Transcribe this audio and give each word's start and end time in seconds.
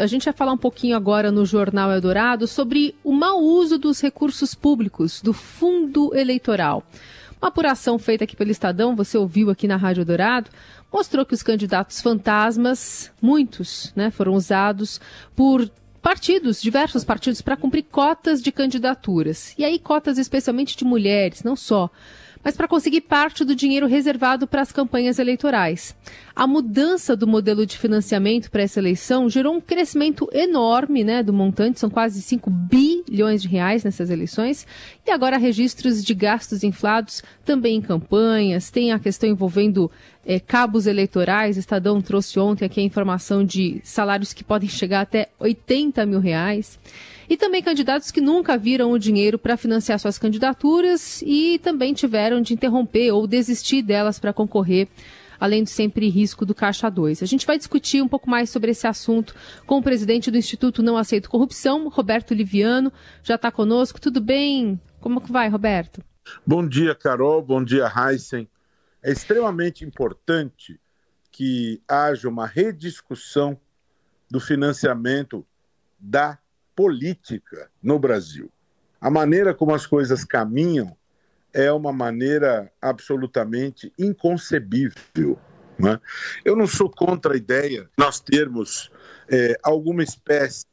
A 0.00 0.06
gente 0.06 0.24
vai 0.24 0.32
falar 0.32 0.52
um 0.54 0.58
pouquinho 0.58 0.96
agora 0.96 1.30
no 1.30 1.44
Jornal 1.44 1.92
Eldorado 1.92 2.46
sobre 2.46 2.94
o 3.04 3.12
mau 3.12 3.42
uso 3.42 3.76
dos 3.76 4.00
recursos 4.00 4.54
públicos 4.54 5.20
do 5.20 5.34
fundo 5.34 6.16
eleitoral. 6.16 6.82
Uma 7.38 7.48
apuração 7.48 7.98
feita 7.98 8.24
aqui 8.24 8.34
pelo 8.34 8.50
Estadão, 8.50 8.96
você 8.96 9.18
ouviu 9.18 9.50
aqui 9.50 9.68
na 9.68 9.76
Rádio 9.76 10.02
Dourado, 10.02 10.50
mostrou 10.90 11.26
que 11.26 11.34
os 11.34 11.42
candidatos 11.42 12.00
fantasmas, 12.00 13.12
muitos, 13.20 13.92
né, 13.94 14.10
foram 14.10 14.32
usados 14.32 14.98
por 15.36 15.70
partidos, 16.00 16.62
diversos 16.62 17.04
partidos, 17.04 17.42
para 17.42 17.54
cumprir 17.54 17.82
cotas 17.82 18.40
de 18.40 18.50
candidaturas. 18.50 19.54
E 19.58 19.64
aí, 19.64 19.78
cotas 19.78 20.16
especialmente 20.16 20.74
de 20.74 20.86
mulheres, 20.86 21.42
não 21.42 21.54
só 21.54 21.90
mas 22.42 22.56
para 22.56 22.68
conseguir 22.68 23.02
parte 23.02 23.44
do 23.44 23.54
dinheiro 23.54 23.86
reservado 23.86 24.46
para 24.46 24.62
as 24.62 24.72
campanhas 24.72 25.18
eleitorais. 25.18 25.94
A 26.34 26.46
mudança 26.46 27.14
do 27.14 27.26
modelo 27.26 27.66
de 27.66 27.76
financiamento 27.76 28.50
para 28.50 28.62
essa 28.62 28.80
eleição 28.80 29.28
gerou 29.28 29.54
um 29.54 29.60
crescimento 29.60 30.28
enorme 30.32 31.04
né, 31.04 31.22
do 31.22 31.32
montante, 31.32 31.78
são 31.78 31.90
quase 31.90 32.22
5 32.22 32.50
bilhões 32.50 33.42
de 33.42 33.48
reais 33.48 33.84
nessas 33.84 34.10
eleições, 34.10 34.66
e 35.06 35.10
agora 35.10 35.36
registros 35.36 36.02
de 36.02 36.14
gastos 36.14 36.64
inflados 36.64 37.22
também 37.44 37.76
em 37.76 37.82
campanhas, 37.82 38.70
tem 38.70 38.92
a 38.92 38.98
questão 38.98 39.28
envolvendo 39.28 39.90
é, 40.24 40.40
cabos 40.40 40.86
eleitorais, 40.86 41.56
Estadão 41.56 42.00
trouxe 42.00 42.38
ontem 42.38 42.64
aqui 42.64 42.80
a 42.80 42.84
informação 42.84 43.44
de 43.44 43.80
salários 43.84 44.32
que 44.32 44.44
podem 44.44 44.68
chegar 44.68 45.02
até 45.02 45.28
80 45.38 46.06
mil 46.06 46.20
reais 46.20 46.78
e 47.32 47.36
também 47.38 47.62
candidatos 47.62 48.10
que 48.10 48.20
nunca 48.20 48.58
viram 48.58 48.92
o 48.92 48.98
dinheiro 48.98 49.38
para 49.38 49.56
financiar 49.56 49.98
suas 49.98 50.18
candidaturas 50.18 51.22
e 51.22 51.58
também 51.60 51.94
tiveram 51.94 52.42
de 52.42 52.52
interromper 52.52 53.10
ou 53.10 53.26
desistir 53.26 53.80
delas 53.80 54.18
para 54.18 54.34
concorrer 54.34 54.86
além 55.40 55.62
do 55.62 55.70
sempre 55.70 56.10
risco 56.10 56.44
do 56.44 56.54
Caixa 56.54 56.90
2. 56.90 57.22
A 57.22 57.26
gente 57.26 57.46
vai 57.46 57.56
discutir 57.56 58.02
um 58.02 58.06
pouco 58.06 58.28
mais 58.28 58.50
sobre 58.50 58.72
esse 58.72 58.86
assunto 58.86 59.34
com 59.66 59.78
o 59.78 59.82
presidente 59.82 60.30
do 60.30 60.36
Instituto 60.36 60.82
Não 60.82 60.94
Aceito 60.94 61.30
Corrupção, 61.30 61.88
Roberto 61.88 62.34
Liviano, 62.34 62.92
já 63.22 63.36
está 63.36 63.50
conosco. 63.50 63.98
Tudo 63.98 64.20
bem? 64.20 64.78
Como 65.00 65.18
que 65.18 65.32
vai, 65.32 65.48
Roberto? 65.48 66.04
Bom 66.46 66.68
dia, 66.68 66.94
Carol. 66.94 67.40
Bom 67.40 67.64
dia, 67.64 67.90
Heisen. 67.90 68.46
É 69.02 69.10
extremamente 69.10 69.86
importante 69.86 70.78
que 71.30 71.80
haja 71.88 72.28
uma 72.28 72.46
rediscussão 72.46 73.58
do 74.30 74.38
financiamento 74.38 75.46
da 75.98 76.38
política 76.74 77.70
no 77.82 77.98
Brasil. 77.98 78.50
A 79.00 79.10
maneira 79.10 79.52
como 79.52 79.74
as 79.74 79.86
coisas 79.86 80.24
caminham 80.24 80.96
é 81.52 81.70
uma 81.72 81.92
maneira 81.92 82.70
absolutamente 82.80 83.92
inconcebível. 83.98 85.38
Né? 85.78 86.00
Eu 86.44 86.56
não 86.56 86.66
sou 86.66 86.88
contra 86.88 87.34
a 87.34 87.36
ideia 87.36 87.82
de 87.82 87.90
nós 87.98 88.20
termos 88.20 88.90
é, 89.28 89.58
alguma 89.62 90.02
espécie 90.02 90.66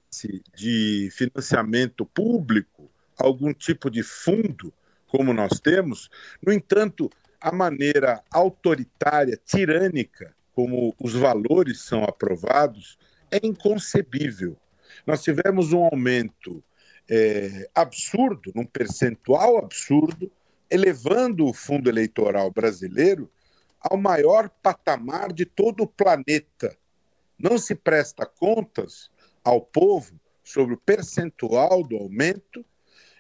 de 0.56 1.10
financiamento 1.12 2.06
público, 2.06 2.90
algum 3.18 3.54
tipo 3.54 3.90
de 3.90 4.04
fundo, 4.04 4.74
como 5.08 5.34
nós 5.34 5.60
temos. 5.60 6.10
No 6.46 6.54
entanto, 6.54 7.10
a 7.42 7.52
maneira 7.52 8.24
autoritária, 8.32 9.40
tirânica, 9.44 10.34
como 10.54 10.96
os 11.00 11.14
valores 11.14 11.82
são 11.82 12.04
aprovados, 12.04 12.98
é 13.32 13.40
inconcebível 13.46 14.58
nós 15.06 15.24
tivemos 15.24 15.74
um 15.74 15.84
aumento 15.84 16.64
é, 17.10 17.70
absurdo, 17.74 18.52
num 18.56 18.66
percentual 18.66 19.58
absurdo, 19.58 20.32
elevando 20.70 21.48
o 21.48 21.54
fundo 21.54 21.90
eleitoral 21.90 22.52
brasileiro 22.52 23.30
ao 23.80 23.98
maior 23.98 24.50
patamar 24.62 25.34
de 25.34 25.46
todo 25.46 25.84
o 25.84 25.88
planeta. 25.88 26.78
Não 27.38 27.58
se 27.58 27.74
presta 27.74 28.26
contas 28.26 29.10
ao 29.44 29.62
povo 29.62 30.20
sobre 30.44 30.76
o 30.76 30.78
percentual 30.78 31.84
do 31.84 31.96
aumento, 31.96 32.66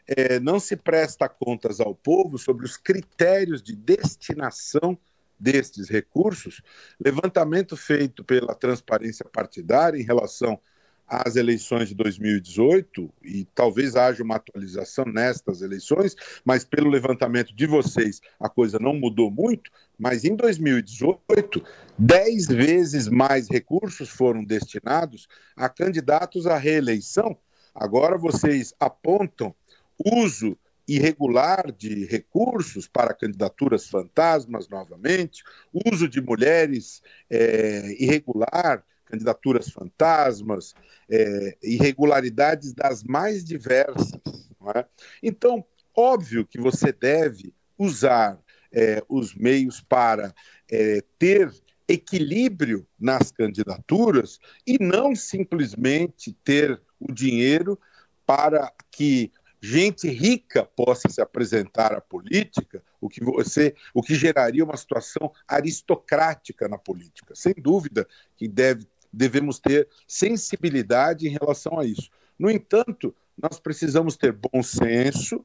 é, 0.06 0.40
não 0.40 0.60
se 0.60 0.76
presta 0.76 1.30
contas 1.30 1.80
ao 1.80 1.96
povo 1.96 2.38
sobre 2.38 2.66
os 2.66 2.76
critérios 2.76 3.62
de 3.62 3.76
destinação 3.76 4.98
destes 5.40 5.88
recursos. 5.88 6.62
Levantamento 7.00 7.78
feito 7.78 8.24
pela 8.24 8.54
transparência 8.54 9.26
partidária 9.26 9.98
em 9.98 10.04
relação 10.04 10.60
às 11.10 11.36
eleições 11.36 11.90
de 11.90 11.96
2018, 11.96 13.12
e 13.24 13.44
talvez 13.56 13.96
haja 13.96 14.24
uma 14.24 14.36
atualização 14.36 15.06
nestas 15.06 15.64
eleições, 15.64 16.16
mas 16.46 16.64
pelo 16.64 16.90
levantamento 16.90 17.54
de 17.54 17.66
vocês 17.66 18.22
a 18.40 18.48
coisa 18.48 18.78
não 18.80 18.94
mudou 18.94 19.32
muito, 19.32 19.72
mas 19.98 20.24
em 20.24 20.36
2018, 20.36 21.64
dez 21.98 22.46
vezes 22.46 23.08
mais 23.08 23.50
recursos 23.50 24.08
foram 24.10 24.44
destinados 24.44 25.28
a 25.56 25.68
candidatos 25.68 26.46
à 26.46 26.58
reeleição. 26.58 27.36
Agora 27.74 28.18
vocês 28.18 28.74
apontam 28.80 29.56
uso 30.06 30.56
irregular 30.88 31.72
de 31.72 32.06
recursos 32.06 32.88
para 32.88 33.14
candidaturas 33.14 33.88
fantasmas 33.88 34.68
novamente, 34.68 35.44
uso 35.92 36.08
de 36.08 36.22
mulheres 36.22 37.02
é, 37.30 37.96
irregular 38.00 38.84
candidaturas 39.10 39.70
fantasmas, 39.70 40.74
é, 41.10 41.58
irregularidades 41.64 42.74
das 42.74 43.04
mais 43.04 43.44
diversas. 43.44 44.12
É? 44.76 44.86
Então, 45.24 45.66
óbvio 45.96 46.46
que 46.46 46.60
você 46.60 46.92
deve 46.92 47.54
usar 47.78 48.40
é, 48.72 49.04
os 49.10 49.34
meios 49.34 49.82
para 49.82 50.34
é, 50.72 51.04
ter 51.18 51.52
equilíbrio 51.88 52.86
nas 53.00 53.32
candidaturas 53.32 54.40
e 54.66 54.78
não 54.80 55.16
simplesmente 55.16 56.34
ter 56.44 56.80
o 57.00 57.12
dinheiro 57.12 57.80
para 58.28 58.72
que 58.92 59.32
gente 59.62 60.08
rica 60.08 60.64
possa 60.64 61.10
se 61.10 61.22
apresentar 61.22 61.94
à 61.94 62.00
política, 62.00 62.84
o 63.02 63.10
que 63.10 63.24
você, 63.24 63.76
o 63.94 64.02
que 64.02 64.16
geraria 64.16 64.64
uma 64.64 64.78
situação 64.78 65.32
aristocrática 65.48 66.68
na 66.68 66.78
política. 66.78 67.36
Sem 67.36 67.54
dúvida 67.54 68.08
que 68.38 68.48
deve 68.48 68.88
devemos 69.12 69.60
ter 69.60 69.88
sensibilidade 70.08 71.28
em 71.28 71.32
relação 71.32 71.80
a 71.80 71.86
isso. 71.86 72.10
No 72.38 72.50
entanto, 72.50 73.16
nós 73.42 73.60
precisamos 73.60 74.16
ter 74.16 74.32
bom 74.32 74.62
senso 74.64 75.44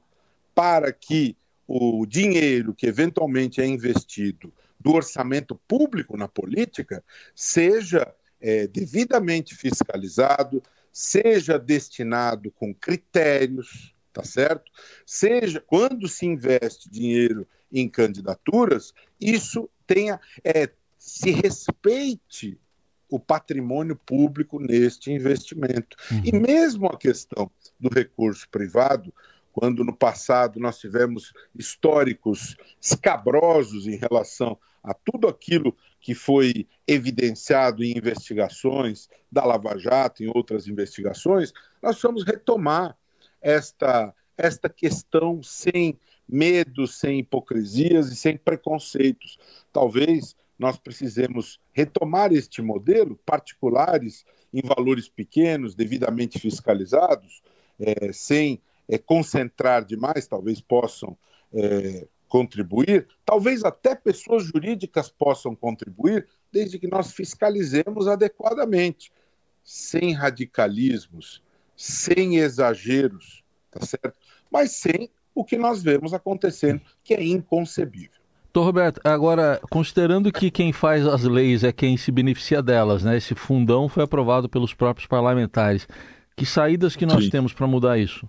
para 0.54 0.92
que 0.92 1.36
o 1.66 2.06
dinheiro 2.06 2.74
que 2.74 2.86
eventualmente 2.86 3.60
é 3.60 3.66
investido 3.66 4.52
do 4.78 4.92
orçamento 4.92 5.54
público 5.66 6.16
na 6.16 6.28
política 6.28 7.02
seja 7.34 8.14
é, 8.40 8.66
devidamente 8.66 9.54
fiscalizado, 9.54 10.62
seja 10.92 11.58
destinado 11.58 12.50
com 12.50 12.74
critérios, 12.74 13.94
tá 14.12 14.22
certo? 14.22 14.70
Seja 15.06 15.60
quando 15.60 16.06
se 16.06 16.26
investe 16.26 16.90
dinheiro 16.90 17.48
em 17.72 17.88
candidaturas, 17.88 18.92
isso 19.20 19.68
tenha 19.86 20.20
é, 20.44 20.70
se 20.98 21.30
respeite 21.30 22.58
o 23.14 23.20
patrimônio 23.20 23.94
público 23.94 24.58
neste 24.58 25.12
investimento. 25.12 25.96
Uhum. 26.10 26.22
E 26.24 26.32
mesmo 26.32 26.86
a 26.86 26.98
questão 26.98 27.48
do 27.78 27.88
recurso 27.88 28.48
privado, 28.48 29.14
quando 29.52 29.84
no 29.84 29.94
passado 29.94 30.58
nós 30.58 30.78
tivemos 30.78 31.32
históricos 31.54 32.56
escabrosos 32.80 33.86
em 33.86 33.96
relação 33.96 34.58
a 34.82 34.92
tudo 34.92 35.28
aquilo 35.28 35.76
que 36.00 36.12
foi 36.12 36.66
evidenciado 36.88 37.84
em 37.84 37.96
investigações 37.96 39.08
da 39.30 39.44
Lava 39.44 39.78
Jato, 39.78 40.24
em 40.24 40.30
outras 40.34 40.66
investigações, 40.66 41.52
nós 41.80 42.02
vamos 42.02 42.24
retomar 42.24 42.96
esta, 43.40 44.12
esta 44.36 44.68
questão 44.68 45.40
sem 45.40 45.98
medo, 46.28 46.86
sem 46.88 47.20
hipocrisias 47.20 48.10
e 48.10 48.16
sem 48.16 48.36
preconceitos. 48.36 49.38
Talvez 49.72 50.34
nós 50.64 50.78
precisemos 50.78 51.60
retomar 51.74 52.32
este 52.32 52.62
modelo, 52.62 53.20
particulares 53.26 54.24
em 54.50 54.62
valores 54.62 55.10
pequenos, 55.10 55.74
devidamente 55.74 56.38
fiscalizados, 56.38 57.42
é, 57.78 58.10
sem 58.14 58.62
é, 58.88 58.96
concentrar 58.96 59.84
demais, 59.84 60.26
talvez 60.26 60.62
possam 60.62 61.18
é, 61.52 62.08
contribuir, 62.26 63.06
talvez 63.26 63.62
até 63.62 63.94
pessoas 63.94 64.44
jurídicas 64.44 65.10
possam 65.10 65.54
contribuir, 65.54 66.26
desde 66.50 66.78
que 66.78 66.88
nós 66.88 67.12
fiscalizemos 67.12 68.08
adequadamente, 68.08 69.12
sem 69.62 70.14
radicalismos, 70.14 71.42
sem 71.76 72.38
exageros, 72.38 73.44
tá 73.70 73.84
certo? 73.84 74.18
Mas 74.50 74.70
sem 74.70 75.10
o 75.34 75.44
que 75.44 75.58
nós 75.58 75.82
vemos 75.82 76.14
acontecendo, 76.14 76.80
que 77.02 77.12
é 77.12 77.22
inconcebível. 77.22 78.23
Doutor 78.54 78.66
Roberto, 78.66 79.00
agora, 79.02 79.60
considerando 79.68 80.30
que 80.30 80.48
quem 80.48 80.72
faz 80.72 81.04
as 81.04 81.24
leis 81.24 81.64
é 81.64 81.72
quem 81.72 81.96
se 81.96 82.12
beneficia 82.12 82.62
delas, 82.62 83.02
né? 83.02 83.16
Esse 83.16 83.34
fundão 83.34 83.88
foi 83.88 84.04
aprovado 84.04 84.48
pelos 84.48 84.72
próprios 84.72 85.08
parlamentares. 85.08 85.88
Que 86.36 86.46
saídas 86.46 86.94
que 86.94 87.04
nós 87.04 87.24
Sim. 87.24 87.30
temos 87.30 87.52
para 87.52 87.66
mudar 87.66 87.98
isso? 87.98 88.28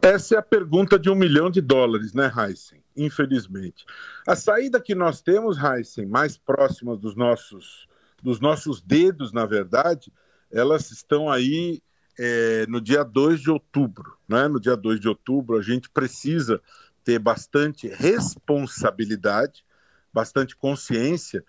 Essa 0.00 0.36
é 0.36 0.38
a 0.38 0.42
pergunta 0.42 1.00
de 1.00 1.10
um 1.10 1.16
milhão 1.16 1.50
de 1.50 1.60
dólares, 1.60 2.14
né, 2.14 2.32
Heisen? 2.32 2.78
Infelizmente. 2.96 3.84
A 4.24 4.36
saída 4.36 4.80
que 4.80 4.94
nós 4.94 5.20
temos, 5.20 5.58
Heisen, 5.58 6.06
mais 6.06 6.36
próxima 6.36 6.96
dos 6.96 7.16
nossos, 7.16 7.88
dos 8.22 8.38
nossos 8.38 8.80
dedos, 8.80 9.32
na 9.32 9.44
verdade, 9.44 10.12
elas 10.48 10.92
estão 10.92 11.28
aí 11.28 11.82
é, 12.16 12.66
no 12.68 12.80
dia 12.80 13.02
2 13.02 13.40
de 13.40 13.50
outubro. 13.50 14.16
Né? 14.28 14.46
No 14.46 14.60
dia 14.60 14.76
2 14.76 15.00
de 15.00 15.08
outubro, 15.08 15.58
a 15.58 15.62
gente 15.62 15.90
precisa 15.90 16.62
ter 17.04 17.18
bastante 17.18 17.88
responsabilidade, 17.88 19.64
bastante 20.12 20.56
consciência 20.56 21.44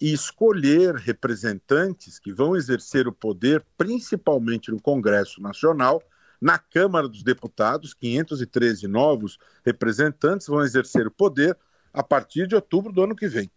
e 0.00 0.12
escolher 0.12 0.94
representantes 0.94 2.18
que 2.18 2.32
vão 2.32 2.56
exercer 2.56 3.08
o 3.08 3.12
poder, 3.12 3.64
principalmente 3.78 4.70
no 4.70 4.80
Congresso 4.80 5.40
Nacional, 5.40 6.02
na 6.40 6.58
Câmara 6.58 7.08
dos 7.08 7.22
Deputados, 7.22 7.94
513 7.94 8.86
novos 8.86 9.38
representantes 9.64 10.46
vão 10.46 10.62
exercer 10.62 11.06
o 11.06 11.10
poder 11.10 11.56
a 11.92 12.02
partir 12.02 12.46
de 12.46 12.54
outubro 12.54 12.92
do 12.92 13.02
ano 13.02 13.16
que 13.16 13.26
vem. 13.26 13.50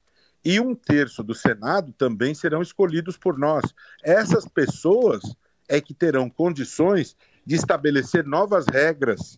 E 0.44 0.60
um 0.62 0.74
terço 0.74 1.22
do 1.22 1.36
Senado 1.36 1.92
também 1.92 2.34
serão 2.34 2.62
escolhidos 2.62 3.18
por 3.18 3.38
nós. 3.38 3.66
Essas 4.01 4.48
pessoas 4.48 5.22
é 5.68 5.81
que 5.81 5.94
terão 5.94 6.30
condições 6.30 7.18
de 7.46 7.56
estabelecer 7.56 8.25
novas 8.25 8.66
regras 8.66 9.38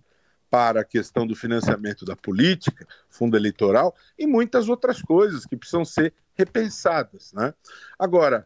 para 0.51 0.81
a 0.81 0.85
questão 0.85 1.25
do 1.25 1.33
financiamento 1.33 2.03
da 2.03 2.13
política, 2.13 2.85
fundo 3.09 3.37
eleitoral 3.37 3.95
e 4.19 4.27
muitas 4.27 4.67
outras 4.67 5.01
coisas 5.01 5.45
que 5.45 5.55
precisam 5.55 5.85
ser 5.85 6.13
repensadas. 6.35 7.31
Né? 7.31 7.53
Agora, 7.97 8.45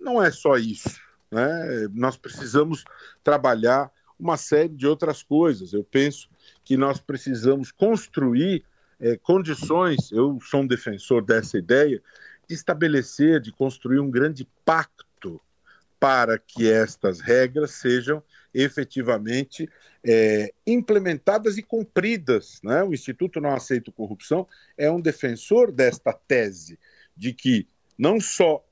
não 0.00 0.22
é 0.22 0.30
só 0.30 0.56
isso. 0.56 1.00
Né? 1.28 1.88
Nós 1.92 2.16
precisamos 2.16 2.84
trabalhar 3.24 3.90
uma 4.16 4.36
série 4.36 4.68
de 4.68 4.86
outras 4.86 5.24
coisas. 5.24 5.72
Eu 5.72 5.82
penso 5.82 6.28
que 6.64 6.76
nós 6.76 7.00
precisamos 7.00 7.72
construir 7.72 8.64
é, 9.00 9.16
condições, 9.16 10.12
eu 10.12 10.38
sou 10.42 10.60
um 10.60 10.66
defensor 10.66 11.20
dessa 11.20 11.58
ideia, 11.58 12.00
de 12.48 12.54
estabelecer, 12.54 13.40
de 13.40 13.50
construir 13.50 13.98
um 13.98 14.10
grande 14.10 14.46
pacto 14.64 15.09
para 16.00 16.38
que 16.38 16.68
estas 16.68 17.20
regras 17.20 17.72
sejam 17.72 18.22
efetivamente 18.52 19.68
é, 20.02 20.52
implementadas 20.66 21.58
e 21.58 21.62
cumpridas. 21.62 22.58
Né? 22.64 22.82
O 22.82 22.94
Instituto 22.94 23.40
Não 23.40 23.54
Aceito 23.54 23.92
Corrupção 23.92 24.48
é 24.76 24.90
um 24.90 25.00
defensor 25.00 25.70
desta 25.70 26.12
tese 26.12 26.78
de 27.14 27.34
que 27.34 27.68
não 27.98 28.18
só 28.18 28.64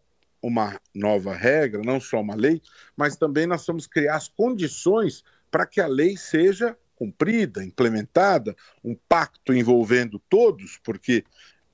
uma 0.43 0.81
nova 0.95 1.35
regra, 1.35 1.83
não 1.85 2.01
só 2.01 2.21
uma 2.21 2.35
lei, 2.35 2.63
mas 2.97 3.17
também 3.17 3.47
nós 3.47 3.67
vamos 3.67 3.87
criar 3.87 4.17
as 4.17 4.29
condições 4.29 5.23
para 5.51 5.67
que 5.67 5.81
a 5.81 5.87
lei 5.87 6.17
seja 6.17 6.77
cumprida, 6.97 7.63
implementada, 7.63 8.57
um 8.83 8.97
pacto 9.09 9.53
envolvendo 9.53 10.19
todos, 10.29 10.79
porque, 10.83 11.25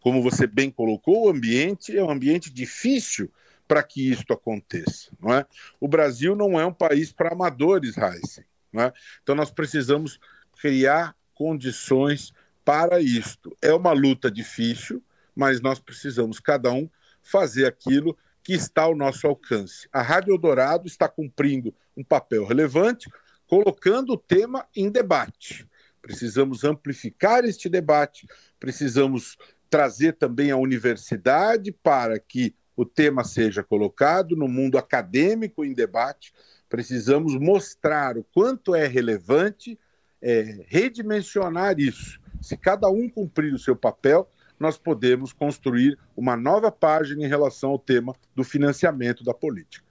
como 0.01 0.23
você 0.23 0.47
bem 0.47 0.71
colocou, 0.71 1.27
o 1.27 1.31
ambiente 1.31 1.97
é 1.97 2.03
um 2.03 2.11
ambiente 2.11 2.53
difícil 2.53 3.31
para 3.67 3.83
que 3.83 4.11
isto 4.11 4.33
aconteça. 4.33 5.11
Não 5.21 5.33
é? 5.33 5.47
O 5.81 5.89
Brasil 5.89 6.35
não 6.37 6.59
é 6.59 6.67
um 6.67 6.73
país 6.73 7.13
para 7.13 7.33
amadores, 7.33 7.97
Heisen. 7.97 8.45
É? 8.77 8.93
Então, 9.23 9.35
nós 9.35 9.51
precisamos 9.51 10.19
criar 10.61 11.15
condições 11.33 12.33
para 12.65 13.01
isto. 13.01 13.57
É 13.63 13.73
uma 13.73 13.93
luta 13.93 14.31
difícil, 14.31 15.03
mas 15.35 15.61
nós 15.61 15.79
precisamos, 15.79 16.41
cada 16.41 16.73
um, 16.73 16.89
fazer 17.23 17.67
aquilo 17.67 18.17
que 18.43 18.53
está 18.53 18.83
ao 18.83 18.97
nosso 18.97 19.27
alcance. 19.27 19.89
A 19.93 20.03
Rádio 20.03 20.35
Eldorado 20.35 20.87
está 20.87 21.09
cumprindo 21.09 21.75
um 21.97 22.05
papel 22.05 22.45
relevante, 22.45 23.11
colocando 23.47 24.13
o 24.13 24.19
tema 24.19 24.67
em 24.75 24.91
debate. 24.91 25.67
Precisamos 26.03 26.65
amplificar 26.65 27.45
este 27.45 27.69
debate, 27.69 28.27
precisamos 28.61 29.39
trazer 29.71 30.13
também 30.13 30.51
a 30.51 30.57
universidade 30.57 31.73
para 31.73 32.19
que 32.19 32.55
o 32.77 32.85
tema 32.85 33.25
seja 33.25 33.63
colocado 33.63 34.37
no 34.37 34.49
mundo 34.49 34.79
acadêmico 34.79 35.65
em 35.65 35.73
debate. 35.73 36.33
Precisamos 36.69 37.35
mostrar 37.37 38.19
o 38.19 38.25
quanto 38.25 38.75
é 38.75 38.87
relevante 38.87 39.79
é, 40.21 40.65
redimensionar 40.67 41.79
isso. 41.79 42.19
Se 42.41 42.57
cada 42.57 42.89
um 42.89 43.09
cumprir 43.09 43.53
o 43.53 43.59
seu 43.59 43.77
papel, 43.77 44.29
nós 44.59 44.79
podemos 44.79 45.33
construir 45.33 45.99
uma 46.17 46.37
nova 46.37 46.71
página 46.71 47.25
em 47.25 47.29
relação 47.29 47.71
ao 47.71 47.79
tema 47.79 48.15
do 48.35 48.43
financiamento 48.43 49.23
da 49.23 49.35
política. 49.35 49.85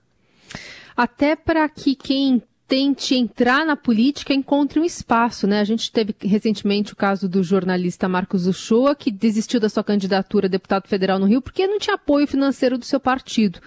Até 0.95 1.35
para 1.35 1.67
que 1.69 1.95
quem 1.95 2.43
tente 2.73 3.13
entrar 3.13 3.63
na 3.67 3.75
política 3.75 4.33
encontre 4.33 4.79
um 4.79 4.83
espaço, 4.83 5.45
né? 5.45 5.59
A 5.59 5.63
gente 5.63 5.91
teve 5.91 6.15
recentemente 6.19 6.91
o 6.91 6.95
caso 6.95 7.29
do 7.29 7.43
jornalista 7.43 8.09
Marcos 8.09 8.47
Uchoa, 8.47 8.95
que 8.95 9.11
desistiu 9.11 9.59
da 9.59 9.69
sua 9.69 9.83
candidatura 9.83 10.47
a 10.47 10.49
deputado 10.49 10.87
federal 10.87 11.19
no 11.19 11.27
Rio 11.27 11.39
porque 11.39 11.67
não 11.67 11.77
tinha 11.77 11.93
apoio 11.93 12.25
financeiro 12.25 12.75
do 12.75 12.83
seu 12.83 12.99
partido. 12.99 13.59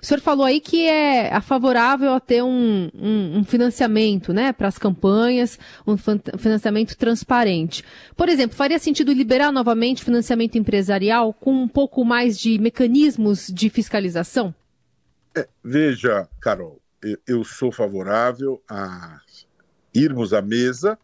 O 0.00 0.06
senhor 0.06 0.20
falou 0.20 0.46
aí 0.46 0.60
que 0.60 0.86
é 0.86 1.40
favorável 1.40 2.14
a 2.14 2.20
ter 2.20 2.44
um, 2.44 2.90
um, 2.94 3.38
um 3.38 3.44
financiamento 3.44 4.32
né, 4.32 4.52
para 4.52 4.68
as 4.68 4.78
campanhas, 4.78 5.58
um 5.84 5.96
financiamento 5.96 6.96
transparente. 6.96 7.82
Por 8.16 8.28
exemplo, 8.28 8.56
faria 8.56 8.78
sentido 8.78 9.12
liberar 9.12 9.50
novamente 9.50 10.04
financiamento 10.04 10.56
empresarial 10.56 11.32
com 11.32 11.52
um 11.52 11.66
pouco 11.66 12.04
mais 12.04 12.38
de 12.38 12.56
mecanismos 12.56 13.48
de 13.48 13.68
fiscalização? 13.68 14.54
É, 15.36 15.48
veja, 15.64 16.28
Carol, 16.40 16.83
eu 17.26 17.44
sou 17.44 17.70
favorável 17.70 18.62
a 18.68 19.20
irmos 19.94 20.32
à 20.32 20.42
mesa, 20.42 20.98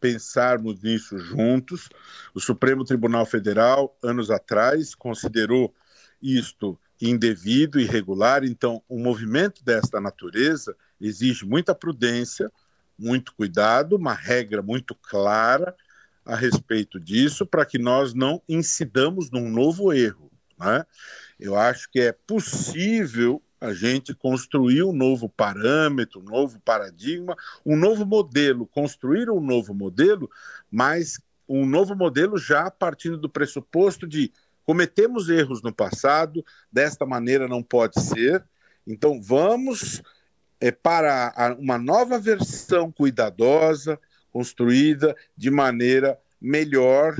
pensarmos 0.00 0.80
nisso 0.82 1.18
juntos. 1.18 1.88
O 2.34 2.40
Supremo 2.40 2.84
Tribunal 2.84 3.26
Federal, 3.26 3.96
anos 4.02 4.30
atrás, 4.30 4.94
considerou 4.94 5.74
isto 6.22 6.78
indevido, 7.00 7.80
irregular. 7.80 8.44
Então, 8.44 8.82
um 8.88 9.02
movimento 9.02 9.64
desta 9.64 10.00
natureza 10.00 10.76
exige 11.00 11.46
muita 11.46 11.74
prudência, 11.74 12.50
muito 12.98 13.34
cuidado, 13.34 13.96
uma 13.96 14.14
regra 14.14 14.62
muito 14.62 14.94
clara 14.94 15.74
a 16.24 16.36
respeito 16.36 17.00
disso, 17.00 17.46
para 17.46 17.64
que 17.64 17.78
nós 17.78 18.12
não 18.12 18.42
incidamos 18.48 19.30
num 19.30 19.48
novo 19.50 19.92
erro. 19.92 20.30
Né? 20.58 20.84
Eu 21.38 21.56
acho 21.56 21.90
que 21.90 22.00
é 22.00 22.12
possível 22.12 23.42
a 23.60 23.74
gente 23.74 24.14
construir 24.14 24.82
um 24.82 24.92
novo 24.92 25.28
parâmetro, 25.28 26.20
um 26.20 26.24
novo 26.24 26.58
paradigma, 26.60 27.36
um 27.64 27.76
novo 27.76 28.06
modelo, 28.06 28.66
construir 28.66 29.28
um 29.28 29.40
novo 29.40 29.74
modelo, 29.74 30.30
mas 30.70 31.20
um 31.46 31.66
novo 31.66 31.94
modelo 31.94 32.38
já 32.38 32.70
partindo 32.70 33.18
do 33.18 33.28
pressuposto 33.28 34.06
de 34.06 34.32
cometemos 34.64 35.28
erros 35.28 35.62
no 35.62 35.72
passado, 35.72 36.44
desta 36.72 37.04
maneira 37.04 37.48
não 37.48 37.62
pode 37.62 38.00
ser, 38.00 38.42
então 38.86 39.20
vamos 39.20 40.00
é, 40.60 40.70
para 40.70 41.56
uma 41.58 41.76
nova 41.76 42.18
versão 42.18 42.90
cuidadosa, 42.90 43.98
construída 44.30 45.14
de 45.36 45.50
maneira 45.50 46.18
melhor, 46.40 47.16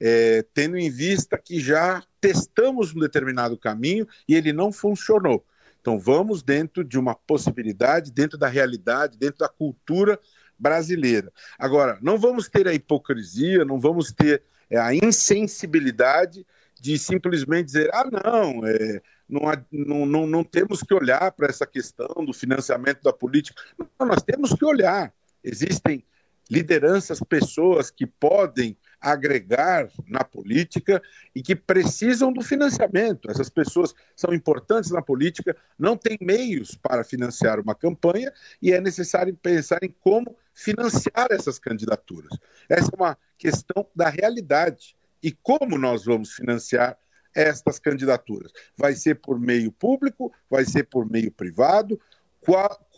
é, 0.00 0.44
tendo 0.54 0.76
em 0.76 0.90
vista 0.90 1.36
que 1.36 1.60
já 1.60 2.02
testamos 2.20 2.94
um 2.94 3.00
determinado 3.00 3.58
caminho 3.58 4.06
e 4.28 4.34
ele 4.34 4.52
não 4.52 4.72
funcionou. 4.72 5.44
Então 5.82 5.98
vamos 5.98 6.42
dentro 6.44 6.84
de 6.84 6.96
uma 6.96 7.14
possibilidade, 7.14 8.12
dentro 8.12 8.38
da 8.38 8.46
realidade, 8.46 9.18
dentro 9.18 9.40
da 9.40 9.48
cultura 9.48 10.18
brasileira. 10.56 11.32
Agora, 11.58 11.98
não 12.00 12.16
vamos 12.16 12.48
ter 12.48 12.68
a 12.68 12.72
hipocrisia, 12.72 13.64
não 13.64 13.80
vamos 13.80 14.12
ter 14.12 14.44
é, 14.70 14.78
a 14.78 14.94
insensibilidade 14.94 16.46
de 16.80 16.96
simplesmente 16.96 17.66
dizer, 17.66 17.90
ah, 17.92 18.08
não, 18.10 18.64
é, 18.64 19.02
não, 19.28 19.42
não, 19.72 20.06
não, 20.06 20.26
não 20.26 20.44
temos 20.44 20.82
que 20.82 20.94
olhar 20.94 21.32
para 21.32 21.48
essa 21.48 21.66
questão 21.66 22.24
do 22.24 22.32
financiamento 22.32 23.02
da 23.02 23.12
política. 23.12 23.60
Não, 23.76 24.06
nós 24.06 24.22
temos 24.22 24.52
que 24.52 24.64
olhar. 24.64 25.12
Existem 25.42 26.04
lideranças, 26.48 27.18
pessoas 27.20 27.90
que 27.90 28.06
podem 28.06 28.76
agregar 29.02 29.88
na 30.06 30.22
política 30.22 31.02
e 31.34 31.42
que 31.42 31.56
precisam 31.56 32.32
do 32.32 32.40
financiamento. 32.40 33.28
Essas 33.28 33.50
pessoas 33.50 33.92
são 34.14 34.32
importantes 34.32 34.90
na 34.90 35.02
política, 35.02 35.56
não 35.76 35.96
têm 35.96 36.16
meios 36.20 36.76
para 36.76 37.02
financiar 37.02 37.58
uma 37.58 37.74
campanha 37.74 38.32
e 38.60 38.72
é 38.72 38.80
necessário 38.80 39.34
pensar 39.34 39.80
em 39.82 39.94
como 40.00 40.36
financiar 40.54 41.28
essas 41.30 41.58
candidaturas. 41.58 42.38
Essa 42.68 42.90
é 42.92 42.96
uma 42.96 43.18
questão 43.36 43.86
da 43.94 44.08
realidade. 44.08 44.96
E 45.20 45.32
como 45.32 45.76
nós 45.76 46.04
vamos 46.04 46.32
financiar 46.32 46.96
estas 47.34 47.78
candidaturas? 47.78 48.52
Vai 48.76 48.94
ser 48.94 49.16
por 49.16 49.40
meio 49.40 49.72
público? 49.72 50.32
Vai 50.48 50.64
ser 50.64 50.84
por 50.84 51.10
meio 51.10 51.32
privado? 51.32 52.00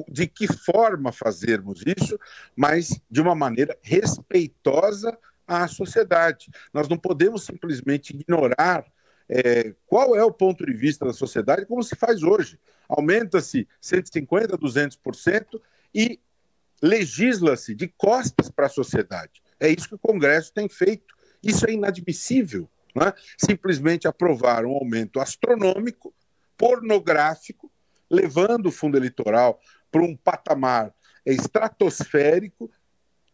De 0.09 0.27
que 0.27 0.47
forma 0.53 1.13
fazermos 1.13 1.83
isso, 1.87 2.19
mas 2.57 2.99
de 3.11 3.21
uma 3.21 3.35
maneira 3.35 3.77
respeitosa 3.83 5.17
à 5.47 5.67
sociedade. 5.69 6.51
Nós 6.73 6.89
não 6.89 6.97
podemos 6.97 7.45
simplesmente 7.45 8.11
ignorar 8.15 8.85
é, 9.29 9.75
qual 9.87 10.15
é 10.15 10.23
o 10.25 10.33
ponto 10.33 10.65
de 10.65 10.73
vista 10.73 11.05
da 11.05 11.13
sociedade, 11.13 11.67
como 11.67 11.83
se 11.83 11.97
faz 11.97 12.23
hoje. 12.23 12.59
Aumenta-se 12.89 13.67
150%, 13.83 14.59
200% 14.59 15.61
e 15.95 16.21
legisla-se 16.83 17.75
de 17.75 17.89
costas 17.89 18.51
para 18.51 18.67
a 18.67 18.71
sociedade. 18.71 19.43
É 19.59 19.69
isso 19.69 19.89
que 19.89 19.95
o 19.95 19.99
Congresso 19.99 20.53
tem 20.53 20.69
feito. 20.69 21.15
Isso 21.43 21.67
é 21.67 21.73
inadmissível. 21.73 22.69
Né? 22.95 23.13
Simplesmente 23.39 24.07
aprovar 24.07 24.65
um 24.65 24.73
aumento 24.73 25.19
astronômico, 25.21 26.15
pornográfico, 26.57 27.71
levando 28.11 28.67
o 28.67 28.73
fundo 28.73 28.97
eleitoral 28.97 29.59
para 29.91 30.03
um 30.03 30.17
patamar 30.17 30.95
estratosférico, 31.25 32.71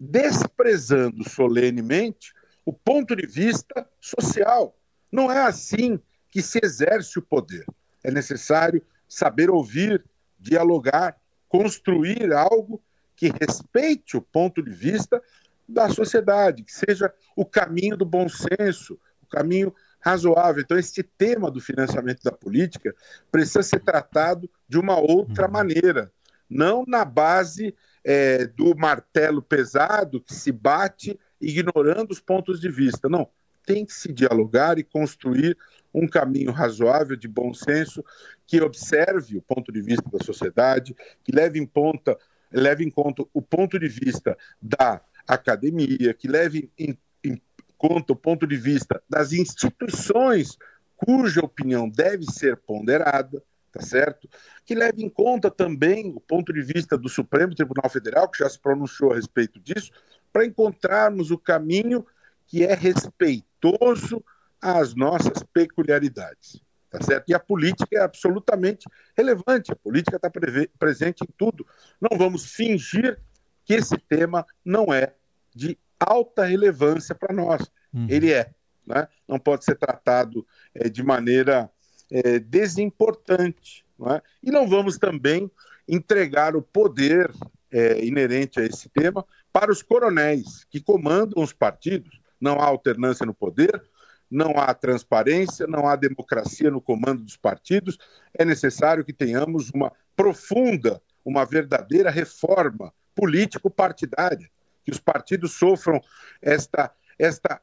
desprezando 0.00 1.28
solenemente 1.28 2.32
o 2.64 2.72
ponto 2.72 3.14
de 3.14 3.26
vista 3.26 3.86
social. 4.00 4.74
Não 5.12 5.30
é 5.30 5.42
assim 5.42 6.00
que 6.30 6.40
se 6.40 6.58
exerce 6.62 7.18
o 7.18 7.22
poder. 7.22 7.66
É 8.02 8.10
necessário 8.10 8.82
saber 9.06 9.50
ouvir, 9.50 10.02
dialogar, 10.38 11.20
construir 11.48 12.32
algo 12.32 12.82
que 13.14 13.28
respeite 13.28 14.16
o 14.16 14.22
ponto 14.22 14.62
de 14.62 14.70
vista 14.70 15.22
da 15.68 15.88
sociedade, 15.90 16.62
que 16.62 16.72
seja 16.72 17.12
o 17.36 17.44
caminho 17.44 17.96
do 17.96 18.04
bom 18.04 18.26
senso, 18.28 18.98
o 19.22 19.26
caminho 19.26 19.74
razoável. 20.00 20.62
Então, 20.62 20.78
este 20.78 21.02
tema 21.02 21.50
do 21.50 21.60
financiamento 21.60 22.22
da 22.22 22.32
política 22.32 22.94
precisa 23.30 23.62
ser 23.62 23.80
tratado 23.80 24.50
de 24.66 24.78
uma 24.78 24.98
outra 24.98 25.46
uhum. 25.46 25.52
maneira, 25.52 26.10
não 26.48 26.84
na 26.86 27.04
base 27.04 27.74
é, 28.04 28.46
do 28.46 28.74
martelo 28.76 29.42
pesado 29.42 30.20
que 30.20 30.34
se 30.34 30.52
bate 30.52 31.18
ignorando 31.40 32.10
os 32.10 32.20
pontos 32.20 32.60
de 32.60 32.68
vista. 32.68 33.08
Não, 33.08 33.28
tem 33.64 33.84
que 33.84 33.92
se 33.92 34.12
dialogar 34.12 34.78
e 34.78 34.84
construir 34.84 35.56
um 35.92 36.06
caminho 36.06 36.52
razoável 36.52 37.16
de 37.16 37.28
bom 37.28 37.52
senso 37.52 38.04
que 38.46 38.60
observe 38.60 39.36
o 39.36 39.42
ponto 39.42 39.72
de 39.72 39.80
vista 39.80 40.08
da 40.10 40.24
sociedade, 40.24 40.94
que 41.24 41.32
leve 41.32 41.58
em 41.58 41.66
conta, 41.66 42.16
leve 42.52 42.84
em 42.84 42.90
conta 42.90 43.24
o 43.32 43.42
ponto 43.42 43.78
de 43.78 43.88
vista 43.88 44.36
da 44.60 45.00
academia, 45.26 46.14
que 46.14 46.28
leve 46.28 46.70
em, 46.78 46.96
em 47.24 47.40
conta 47.76 48.12
o 48.12 48.16
ponto 48.16 48.46
de 48.46 48.56
vista 48.56 49.02
das 49.08 49.32
instituições 49.32 50.56
cuja 50.96 51.40
opinião 51.40 51.88
deve 51.88 52.24
ser 52.30 52.56
ponderada, 52.56 53.42
tá 53.72 53.80
certo? 53.80 54.28
Que 54.64 54.74
leve 54.74 55.02
em 55.02 55.08
conta 55.08 55.50
também 55.50 56.12
o 56.14 56.20
ponto 56.20 56.52
de 56.52 56.62
vista 56.62 56.96
do 56.98 57.08
Supremo 57.08 57.54
Tribunal 57.54 57.88
Federal, 57.88 58.28
que 58.28 58.38
já 58.38 58.48
se 58.48 58.58
pronunciou 58.58 59.12
a 59.12 59.16
respeito 59.16 59.60
disso, 59.60 59.90
para 60.32 60.44
encontrarmos 60.44 61.30
o 61.30 61.38
caminho 61.38 62.04
que 62.46 62.64
é 62.64 62.74
respeitoso 62.74 64.24
às 64.60 64.94
nossas 64.94 65.42
peculiaridades. 65.52 66.60
Tá 66.90 67.00
certo? 67.00 67.28
E 67.28 67.34
a 67.34 67.38
política 67.38 67.96
é 67.96 68.00
absolutamente 68.00 68.88
relevante, 69.16 69.70
a 69.70 69.76
política 69.76 70.16
está 70.16 70.28
presente 70.76 71.22
em 71.22 71.32
tudo. 71.38 71.64
Não 72.00 72.18
vamos 72.18 72.52
fingir 72.52 73.20
que 73.64 73.74
esse 73.74 73.96
tema 73.96 74.44
não 74.64 74.92
é 74.92 75.14
de 75.54 75.78
alta 76.00 76.44
relevância 76.44 77.14
para 77.14 77.32
nós. 77.32 77.70
Uhum. 77.94 78.08
Ele 78.10 78.32
é. 78.32 78.52
Né? 78.84 79.06
Não 79.28 79.38
pode 79.38 79.64
ser 79.64 79.76
tratado 79.76 80.44
é, 80.74 80.88
de 80.88 81.00
maneira 81.04 81.70
é, 82.10 82.38
desimportante. 82.38 83.84
Não 83.98 84.12
é? 84.12 84.22
E 84.42 84.50
não 84.50 84.68
vamos 84.68 84.98
também 84.98 85.50
entregar 85.86 86.56
o 86.56 86.62
poder 86.62 87.30
é, 87.70 88.04
inerente 88.04 88.60
a 88.60 88.64
esse 88.64 88.88
tema 88.88 89.24
para 89.52 89.70
os 89.70 89.82
coronéis 89.82 90.64
que 90.70 90.80
comandam 90.80 91.42
os 91.42 91.52
partidos. 91.52 92.20
Não 92.40 92.60
há 92.60 92.64
alternância 92.64 93.26
no 93.26 93.34
poder, 93.34 93.82
não 94.30 94.52
há 94.56 94.72
transparência, 94.72 95.66
não 95.66 95.88
há 95.88 95.96
democracia 95.96 96.70
no 96.70 96.80
comando 96.80 97.22
dos 97.22 97.36
partidos. 97.36 97.98
É 98.32 98.44
necessário 98.44 99.04
que 99.04 99.12
tenhamos 99.12 99.70
uma 99.70 99.92
profunda, 100.14 101.02
uma 101.24 101.44
verdadeira 101.44 102.10
reforma 102.10 102.92
político-partidária, 103.14 104.48
que 104.84 104.90
os 104.90 105.00
partidos 105.00 105.52
sofram 105.52 106.00
esta, 106.40 106.90
esta 107.18 107.60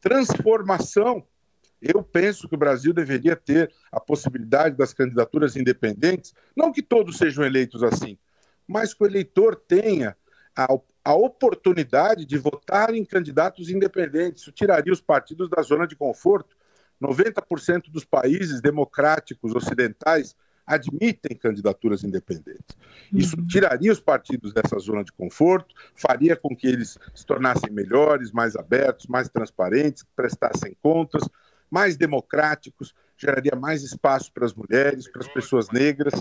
transformação. 0.00 1.26
Eu 1.80 2.02
penso 2.02 2.48
que 2.48 2.54
o 2.54 2.58
Brasil 2.58 2.92
deveria 2.92 3.34
ter 3.34 3.72
a 3.90 3.98
possibilidade 3.98 4.76
das 4.76 4.92
candidaturas 4.92 5.56
independentes, 5.56 6.34
não 6.54 6.72
que 6.72 6.82
todos 6.82 7.16
sejam 7.16 7.44
eleitos 7.44 7.82
assim, 7.82 8.18
mas 8.66 8.92
que 8.92 9.02
o 9.02 9.06
eleitor 9.06 9.56
tenha 9.56 10.16
a, 10.56 10.68
a 11.04 11.14
oportunidade 11.14 12.26
de 12.26 12.36
votar 12.36 12.94
em 12.94 13.04
candidatos 13.04 13.70
independentes. 13.70 14.42
Isso 14.42 14.52
tiraria 14.52 14.92
os 14.92 15.00
partidos 15.00 15.48
da 15.48 15.62
zona 15.62 15.86
de 15.86 15.96
conforto. 15.96 16.56
90% 17.02 17.90
dos 17.90 18.04
países 18.04 18.60
democráticos 18.60 19.54
ocidentais 19.54 20.36
admitem 20.66 21.36
candidaturas 21.36 22.04
independentes. 22.04 22.76
Isso 23.12 23.36
uhum. 23.36 23.46
tiraria 23.46 23.90
os 23.90 23.98
partidos 23.98 24.52
dessa 24.52 24.78
zona 24.78 25.02
de 25.02 25.10
conforto, 25.10 25.74
faria 25.96 26.36
com 26.36 26.54
que 26.54 26.68
eles 26.68 26.96
se 27.12 27.26
tornassem 27.26 27.72
melhores, 27.72 28.30
mais 28.30 28.54
abertos, 28.54 29.06
mais 29.06 29.28
transparentes, 29.28 30.04
prestassem 30.14 30.76
contas, 30.80 31.22
mais 31.70 31.96
democráticos, 31.96 32.94
geraria 33.16 33.54
mais 33.54 33.82
espaço 33.82 34.32
para 34.32 34.46
as 34.46 34.54
mulheres, 34.54 35.10
para 35.10 35.22
as 35.22 35.28
pessoas 35.28 35.68
negras, 35.70 36.14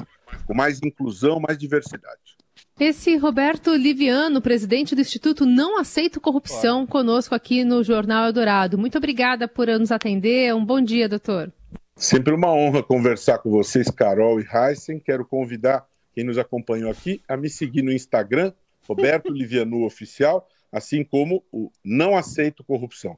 com 0.45 0.53
mais 0.53 0.81
inclusão, 0.83 1.39
mais 1.39 1.57
diversidade. 1.57 2.37
Esse 2.79 3.17
Roberto 3.17 3.73
Liviano, 3.73 4.41
presidente 4.41 4.95
do 4.95 5.01
Instituto 5.01 5.45
Não 5.45 5.77
Aceito 5.77 6.21
Corrupção, 6.21 6.85
conosco 6.85 7.35
aqui 7.35 7.63
no 7.63 7.83
Jornal 7.83 8.25
Eldorado. 8.25 8.77
Muito 8.77 8.97
obrigada 8.97 9.47
por 9.47 9.67
nos 9.67 9.91
atender. 9.91 10.53
Um 10.55 10.65
bom 10.65 10.81
dia, 10.81 11.09
doutor. 11.09 11.51
Sempre 11.95 12.33
uma 12.33 12.53
honra 12.53 12.81
conversar 12.81 13.39
com 13.39 13.49
vocês, 13.49 13.89
Carol 13.89 14.39
e 14.39 14.45
Heisen. 14.45 14.99
Quero 14.99 15.25
convidar 15.25 15.85
quem 16.13 16.23
nos 16.23 16.37
acompanhou 16.37 16.89
aqui 16.89 17.21
a 17.27 17.35
me 17.35 17.49
seguir 17.49 17.81
no 17.81 17.91
Instagram, 17.91 18.53
Roberto 18.87 19.31
Liviano 19.33 19.83
Oficial, 19.85 20.47
assim 20.71 21.03
como 21.03 21.43
o 21.51 21.69
Não 21.83 22.15
Aceito 22.15 22.63
Corrupção. 22.63 23.17